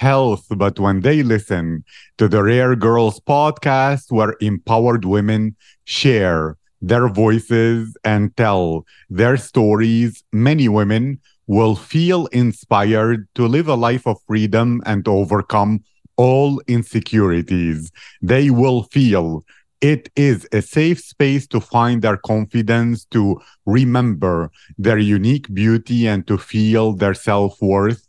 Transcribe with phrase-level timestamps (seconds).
[0.00, 0.46] health.
[0.50, 1.84] But when they listen
[2.18, 10.24] to the Rare Girls podcast, where empowered women share their voices and tell their stories,
[10.32, 15.84] many women will feel inspired to live a life of freedom and to overcome
[16.16, 17.92] all insecurities.
[18.22, 19.44] They will feel
[19.80, 26.26] it is a safe space to find their confidence, to remember their unique beauty, and
[26.26, 28.06] to feel their self worth.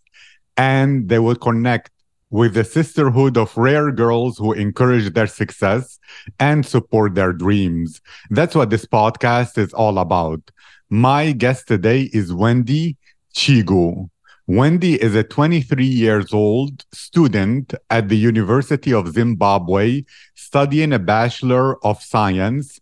[0.57, 1.91] And they will connect
[2.29, 5.99] with the sisterhood of rare girls who encourage their success
[6.39, 8.01] and support their dreams.
[8.29, 10.41] That's what this podcast is all about.
[10.89, 12.97] My guest today is Wendy
[13.35, 14.09] Chigu.
[14.47, 20.03] Wendy is a 23 years old student at the University of Zimbabwe
[20.35, 22.79] studying a Bachelor of Science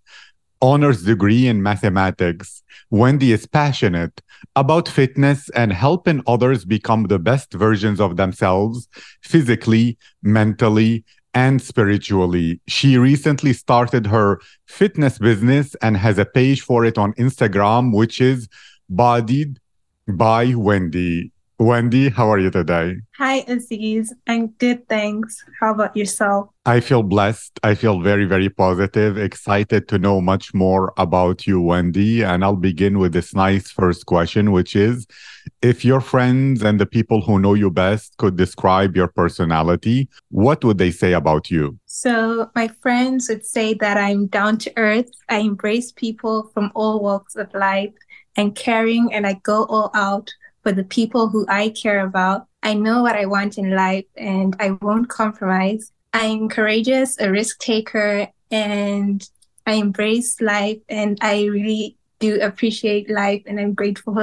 [0.62, 2.64] honors degree in mathematics.
[2.90, 4.22] Wendy is passionate
[4.56, 8.88] about fitness and helping others become the best versions of themselves
[9.22, 12.60] physically, mentally, and spiritually.
[12.68, 18.20] She recently started her fitness business and has a page for it on Instagram, which
[18.20, 18.48] is
[18.90, 19.60] Bodied
[20.08, 21.32] by Wendy.
[21.60, 22.96] Wendy, how are you today?
[23.18, 24.14] Hi, Aziz.
[24.26, 25.44] I'm good, thanks.
[25.60, 26.50] How about yourself?
[26.70, 27.60] I feel blessed.
[27.64, 32.22] I feel very, very positive, excited to know much more about you, Wendy.
[32.22, 35.08] And I'll begin with this nice first question, which is
[35.64, 40.64] if your friends and the people who know you best could describe your personality, what
[40.64, 41.80] would they say about you?
[41.88, 45.10] So, my friends would say that I'm down to earth.
[45.28, 47.96] I embrace people from all walks of life
[48.36, 50.30] and caring, and I go all out
[50.62, 52.46] for the people who I care about.
[52.62, 55.92] I know what I want in life and I won't compromise.
[56.14, 59.28] I'm courageous, a risk taker, and
[59.66, 64.16] I embrace life and I really do appreciate life and I'm grateful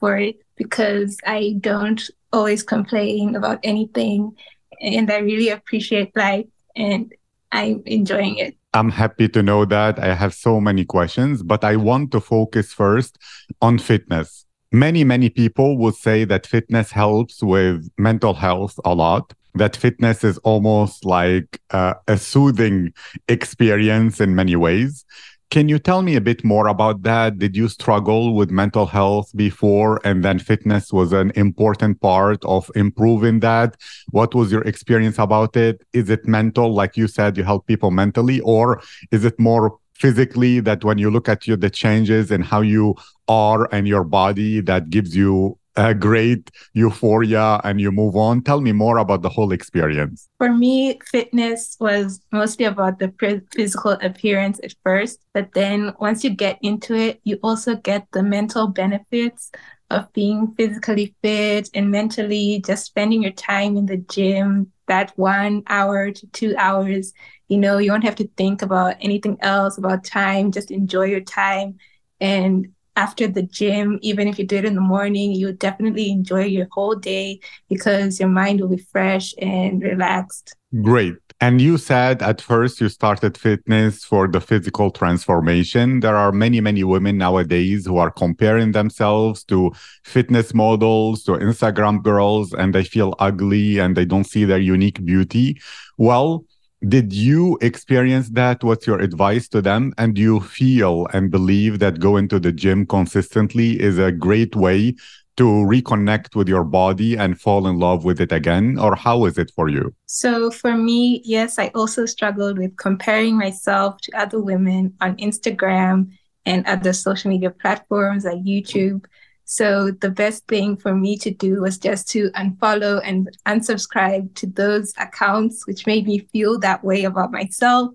[0.00, 2.02] for it, because I don't
[2.32, 4.36] always complain about anything
[4.80, 7.12] and I really appreciate life and
[7.52, 8.56] I'm enjoying it.
[8.72, 10.00] I'm happy to know that.
[10.00, 13.18] I have so many questions, but I want to focus first
[13.62, 14.44] on fitness
[14.74, 19.32] many, many people would say that fitness helps with mental health a lot.
[19.54, 22.92] That fitness is almost like uh, a soothing
[23.28, 25.04] experience in many ways.
[25.50, 27.38] Can you tell me a bit more about that?
[27.38, 32.68] Did you struggle with mental health before and then fitness was an important part of
[32.74, 33.76] improving that?
[34.10, 35.84] What was your experience about it?
[35.92, 38.82] Is it mental, like you said, you help people mentally, or
[39.12, 42.96] is it more physically that when you look at you the changes and how you
[43.28, 48.42] are and your body that gives you a great euphoria and you move on.
[48.42, 50.28] Tell me more about the whole experience.
[50.38, 53.12] For me fitness was mostly about the
[53.52, 58.22] physical appearance at first but then once you get into it you also get the
[58.22, 59.50] mental benefits
[59.90, 65.62] of being physically fit and mentally just spending your time in the gym that one
[65.68, 67.12] hour to two hours.
[67.48, 71.20] You know, you don't have to think about anything else about time, just enjoy your
[71.20, 71.78] time.
[72.20, 76.44] And after the gym, even if you do it in the morning, you definitely enjoy
[76.44, 80.54] your whole day because your mind will be fresh and relaxed.
[80.82, 81.14] Great.
[81.40, 86.00] And you said at first you started fitness for the physical transformation.
[86.00, 89.72] There are many, many women nowadays who are comparing themselves to
[90.04, 95.04] fitness models, to Instagram girls, and they feel ugly and they don't see their unique
[95.04, 95.60] beauty.
[95.98, 96.44] Well,
[96.88, 98.62] did you experience that?
[98.62, 99.92] What's your advice to them?
[99.98, 104.54] And do you feel and believe that going to the gym consistently is a great
[104.54, 104.94] way
[105.36, 108.78] to reconnect with your body and fall in love with it again?
[108.78, 109.94] Or how is it for you?
[110.06, 116.10] So for me yes i also struggled with comparing myself to other women on instagram
[116.46, 119.04] and other social media platforms like youtube
[119.44, 124.46] so the best thing for me to do was just to unfollow and unsubscribe to
[124.46, 127.90] those accounts which made me feel that way about myself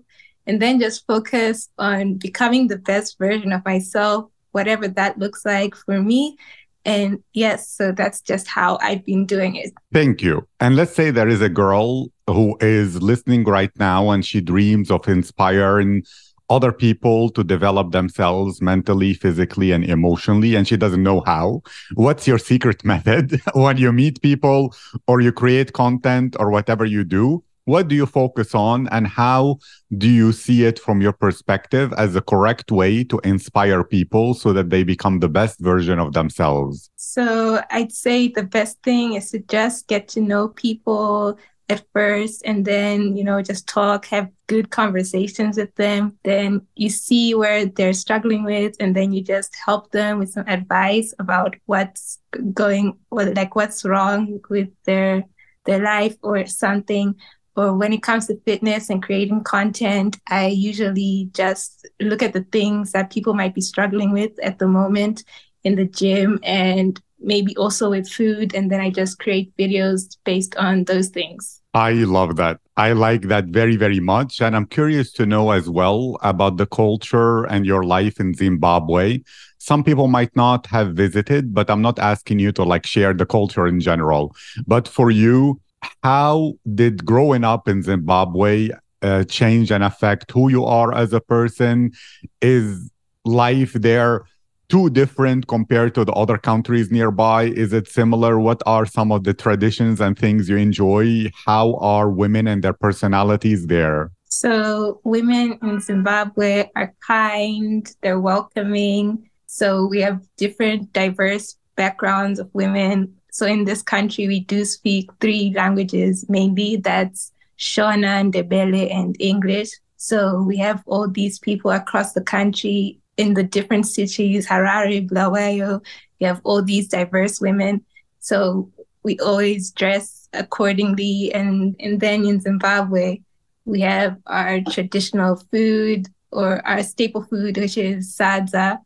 [0.46, 5.74] and then just focus on becoming the best version of myself, whatever that looks like
[5.74, 6.36] for me.
[6.84, 9.72] And yes, so that's just how I've been doing it.
[9.92, 10.48] Thank you.
[10.60, 14.90] And let's say there is a girl who is listening right now and she dreams
[14.90, 16.04] of inspiring
[16.50, 21.62] other people to develop themselves mentally, physically, and emotionally, and she doesn't know how.
[21.94, 24.74] What's your secret method when you meet people
[25.06, 27.44] or you create content or whatever you do?
[27.70, 29.58] what do you focus on and how
[29.96, 34.52] do you see it from your perspective as the correct way to inspire people so
[34.52, 36.90] that they become the best version of themselves?
[36.96, 41.38] So I'd say the best thing is to just get to know people
[41.70, 46.18] at first and then you know just talk have good conversations with them.
[46.24, 50.48] Then you see where they're struggling with and then you just help them with some
[50.48, 52.18] advice about what's
[52.52, 55.24] going what like what's wrong with their
[55.64, 57.14] their life or something.
[57.56, 62.44] Or when it comes to fitness and creating content i usually just look at the
[62.44, 65.24] things that people might be struggling with at the moment
[65.64, 70.56] in the gym and maybe also with food and then i just create videos based
[70.56, 72.58] on those things I love that.
[72.76, 74.40] I like that very, very much.
[74.40, 79.20] And I'm curious to know as well about the culture and your life in Zimbabwe.
[79.58, 83.26] Some people might not have visited, but I'm not asking you to like share the
[83.26, 84.34] culture in general.
[84.66, 85.60] But for you,
[86.02, 88.70] how did growing up in Zimbabwe
[89.02, 91.92] uh, change and affect who you are as a person?
[92.40, 92.90] Is
[93.24, 94.24] life there
[94.70, 97.44] too different compared to the other countries nearby?
[97.44, 98.38] Is it similar?
[98.38, 101.30] What are some of the traditions and things you enjoy?
[101.44, 104.12] How are women and their personalities there?
[104.26, 109.28] So, women in Zimbabwe are kind, they're welcoming.
[109.46, 113.12] So, we have different, diverse backgrounds of women.
[113.32, 119.70] So, in this country, we do speak three languages mainly that's Shona, Ndebele, and English.
[119.96, 125.82] So, we have all these people across the country in the different cities, Harare, Bulawayo,
[126.18, 127.84] you have all these diverse women.
[128.20, 128.70] So
[129.02, 131.30] we always dress accordingly.
[131.34, 133.20] And, and then in Zimbabwe,
[133.66, 138.78] we have our traditional food or our staple food, which is sadza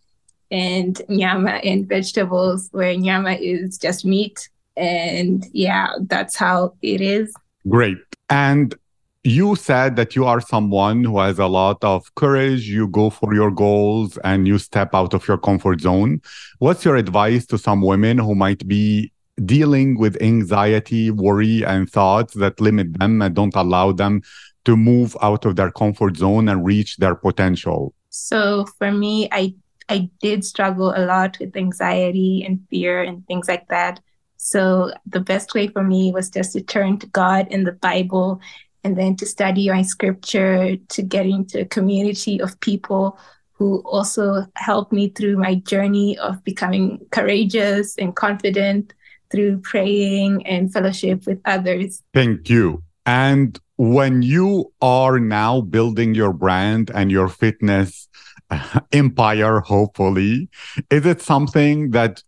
[0.51, 4.49] and nyama and vegetables, where nyama is just meat.
[4.77, 7.33] And yeah, that's how it is.
[7.69, 7.99] Great.
[8.29, 8.75] And
[9.25, 12.69] you said that you are someone who has a lot of courage.
[12.69, 16.21] You go for your goals and you step out of your comfort zone.
[16.59, 19.11] What's your advice to some women who might be
[19.47, 24.21] dealing with anxiety, worry, and thoughts that limit them and don't allow them
[24.67, 27.94] to move out of their comfort zone and reach their potential?
[28.11, 29.55] So for me, I
[29.88, 34.00] I did struggle a lot with anxiety and fear and things like that.
[34.37, 38.41] So the best way for me was just to turn to God and the Bible
[38.85, 43.19] and then to study my scripture, to get into a community of people
[43.53, 48.93] who also helped me through my journey of becoming courageous and confident
[49.31, 52.03] through praying and fellowship with others.
[52.13, 52.83] Thank you.
[53.07, 58.09] And when you are now building your brand and your fitness
[58.93, 60.49] empire, hopefully,
[60.91, 62.23] is it something that,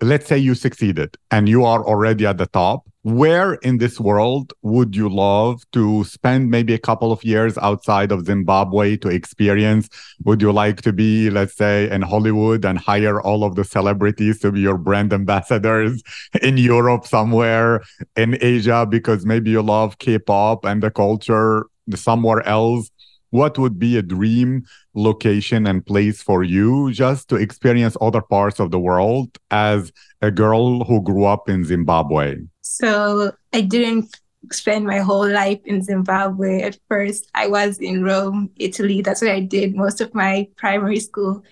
[0.00, 2.88] let's say you succeeded and you are already at the top?
[3.06, 8.10] Where in this world would you love to spend maybe a couple of years outside
[8.10, 9.88] of Zimbabwe to experience?
[10.24, 14.40] Would you like to be, let's say, in Hollywood and hire all of the celebrities
[14.40, 16.02] to be your brand ambassadors
[16.42, 17.80] in Europe somewhere,
[18.16, 22.90] in Asia, because maybe you love K pop and the culture somewhere else?
[23.36, 28.58] What would be a dream location and place for you just to experience other parts
[28.58, 29.92] of the world as
[30.22, 32.36] a girl who grew up in Zimbabwe?
[32.62, 34.08] So I didn't
[34.50, 36.62] spend my whole life in Zimbabwe.
[36.62, 39.02] At first, I was in Rome, Italy.
[39.02, 41.44] That's where I did most of my primary school.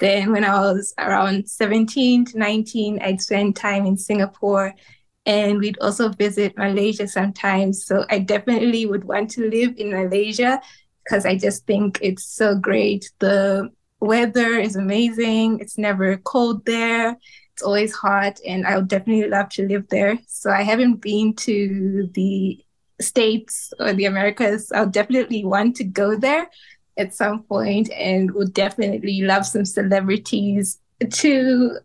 [0.00, 4.74] Then, when I was around 17 to 19, I'd spend time in Singapore
[5.26, 7.86] and we'd also visit Malaysia sometimes.
[7.86, 10.60] So, I definitely would want to live in Malaysia
[11.04, 13.10] because I just think it's so great.
[13.18, 17.16] The weather is amazing, it's never cold there
[17.60, 20.18] it's always hot and I would definitely love to live there.
[20.26, 22.58] So I haven't been to the
[23.02, 24.72] States or the Americas.
[24.72, 26.48] I'll definitely want to go there
[26.96, 30.78] at some point and would definitely love some celebrities
[31.10, 31.78] to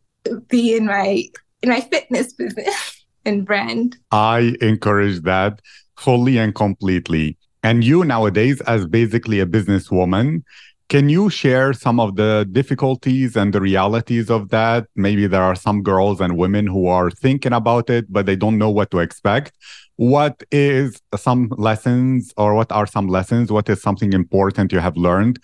[0.47, 1.25] be in my
[1.61, 3.97] in my fitness business and brand.
[4.11, 5.61] I encourage that
[5.97, 7.37] fully and completely.
[7.65, 10.43] And you nowadays, as basically a businesswoman,
[10.87, 14.85] can you share some of the difficulties and the realities of that?
[14.95, 18.59] Maybe there are some girls and women who are thinking about it, but they don't
[18.59, 19.53] know what to expect.
[19.95, 23.51] What is some lessons or what are some lessons?
[23.51, 25.39] What is something important you have learned?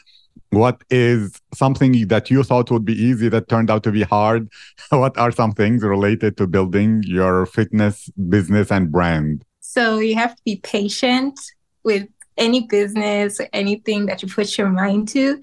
[0.52, 4.48] What is something that you thought would be easy that turned out to be hard?
[4.90, 9.44] what are some things related to building your fitness business and brand?
[9.60, 11.40] So you have to be patient
[11.84, 12.08] with
[12.38, 15.42] any business or anything that you put your mind to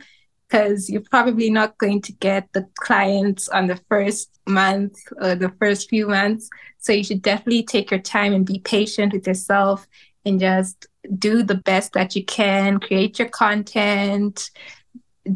[0.49, 5.53] because you're probably not going to get the clients on the first month or the
[5.61, 6.49] first few months.
[6.79, 9.87] So you should definitely take your time and be patient with yourself
[10.25, 10.87] and just
[11.19, 14.51] do the best that you can, create your content,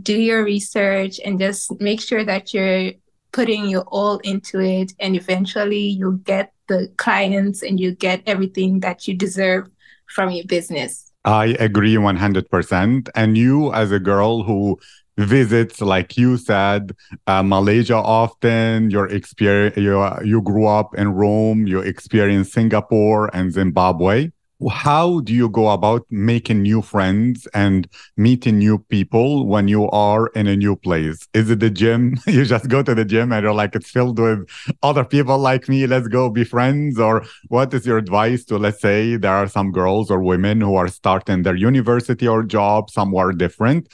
[0.03, 2.93] do your research, and just make sure that you're
[3.33, 4.93] putting your all into it.
[4.99, 9.69] And eventually you'll get the clients and you get everything that you deserve
[10.13, 11.13] from your business.
[11.25, 13.09] I agree 100%.
[13.15, 14.79] And you, as a girl who
[15.17, 16.95] visits, like you said,
[17.27, 23.53] uh, Malaysia often, your experience, you, you grew up in Rome, you experienced Singapore and
[23.53, 24.31] Zimbabwe
[24.71, 30.29] how do you go about making new friends and meeting new people when you are
[30.29, 31.29] in a new place?
[31.35, 32.17] Is it the gym?
[32.27, 34.49] you just go to the gym and you're like, it's filled with
[34.83, 35.87] other people like me.
[35.87, 36.99] Let's go be friends.
[36.99, 40.75] Or what is your advice to, let's say, there are some girls or women who
[40.75, 43.89] are starting their university or job somewhere different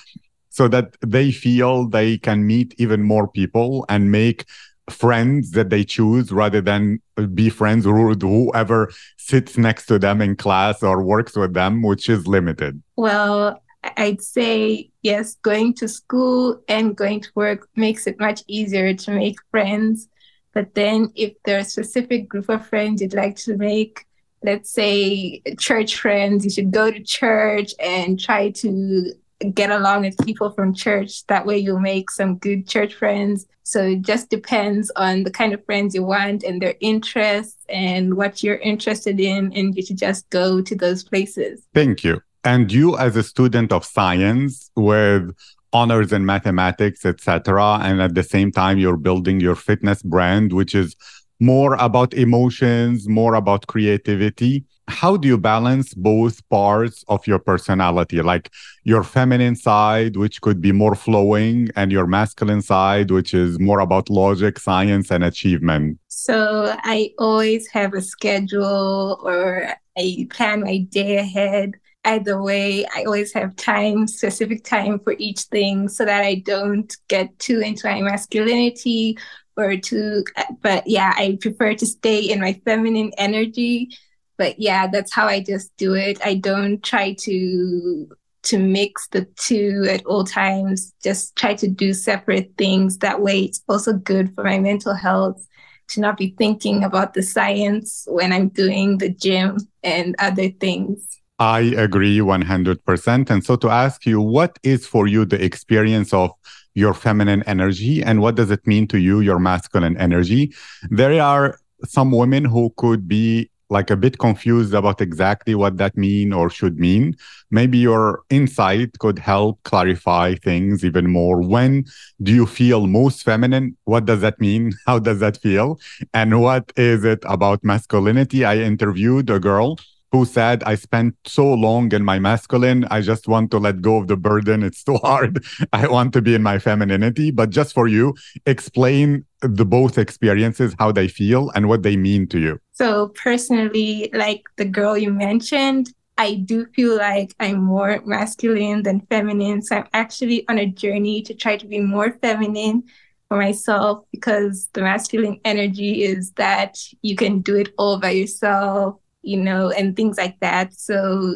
[0.50, 4.44] so that they feel they can meet even more people and make
[4.90, 7.00] friends that they choose rather than
[7.34, 12.08] be friends with whoever sits next to them in class or works with them, which
[12.08, 12.82] is limited?
[12.96, 13.62] Well,
[13.96, 19.10] I'd say yes, going to school and going to work makes it much easier to
[19.10, 20.08] make friends.
[20.54, 24.04] But then, if there's a specific group of friends you'd like to make,
[24.42, 29.12] let's say church friends, you should go to church and try to
[29.54, 31.26] get along with people from church.
[31.26, 33.46] That way, you'll make some good church friends.
[33.62, 38.14] So it just depends on the kind of friends you want and their interests and
[38.14, 39.52] what you're interested in.
[39.54, 41.66] And you should just go to those places.
[41.74, 42.20] Thank you.
[42.44, 45.30] And you, as a student of science with
[45.72, 50.74] honors in mathematics, etc., and at the same time, you're building your fitness brand, which
[50.74, 50.96] is
[51.40, 58.22] more about emotions, more about creativity how do you balance both parts of your personality?
[58.22, 58.50] Like
[58.84, 63.80] your feminine side which could be more flowing and your masculine side which is more
[63.80, 65.98] about logic science and achievement.
[66.08, 71.74] So i always have a schedule or i plan my day ahead.
[72.04, 76.96] Either way i always have time specific time for each thing so that i don't
[77.08, 79.18] get too into my masculinity
[79.56, 80.24] or too
[80.62, 83.90] but yeah i prefer to stay in my feminine energy
[84.38, 88.08] but yeah that's how i just do it i don't try to
[88.42, 93.40] to mix the two at all times just try to do separate things that way
[93.40, 95.46] it's also good for my mental health
[95.88, 101.04] to not be thinking about the science when i'm doing the gym and other things
[101.40, 103.30] I agree 100%.
[103.30, 106.32] And so, to ask you, what is for you the experience of
[106.74, 110.52] your feminine energy and what does it mean to you, your masculine energy?
[110.90, 115.96] There are some women who could be like a bit confused about exactly what that
[115.96, 117.16] mean or should mean
[117.50, 121.84] maybe your insight could help clarify things even more when
[122.22, 125.78] do you feel most feminine what does that mean how does that feel
[126.14, 129.76] and what is it about masculinity i interviewed a girl
[130.12, 132.86] who said, I spent so long in my masculine.
[132.90, 134.62] I just want to let go of the burden.
[134.62, 135.44] It's too hard.
[135.72, 137.30] I want to be in my femininity.
[137.30, 138.14] But just for you,
[138.46, 142.60] explain the both experiences, how they feel and what they mean to you.
[142.78, 149.06] So, personally, like the girl you mentioned, I do feel like I'm more masculine than
[149.10, 149.62] feminine.
[149.62, 152.84] So, I'm actually on a journey to try to be more feminine
[153.28, 158.96] for myself because the masculine energy is that you can do it all by yourself
[159.22, 160.72] you know, and things like that.
[160.74, 161.34] So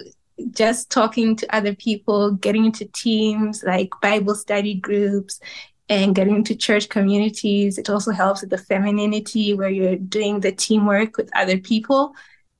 [0.50, 5.40] just talking to other people, getting into teams like Bible study groups
[5.88, 7.78] and getting into church communities.
[7.78, 12.14] It also helps with the femininity where you're doing the teamwork with other people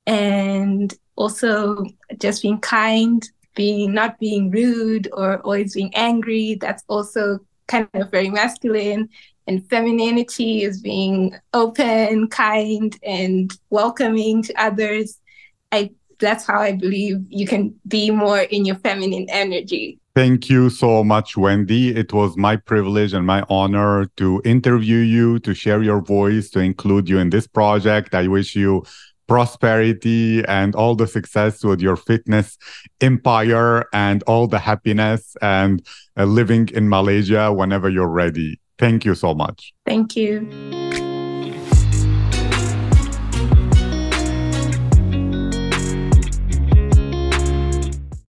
[0.05, 1.85] and also
[2.19, 6.55] just being kind, being not being rude or always being angry.
[6.55, 9.09] That's also kind of very masculine
[9.47, 15.19] and femininity is being open, kind, and welcoming to others.
[15.71, 19.99] I that's how I believe you can be more in your feminine energy.
[20.15, 21.95] Thank you so much, Wendy.
[21.95, 26.59] It was my privilege and my honor to interview you, to share your voice, to
[26.59, 28.13] include you in this project.
[28.13, 28.83] I wish you
[29.27, 32.57] prosperity and all the success with your fitness
[33.01, 35.83] empire and all the happiness and
[36.15, 38.59] uh, living in Malaysia whenever you're ready.
[38.77, 39.73] Thank you so much.
[39.85, 41.12] Thank you.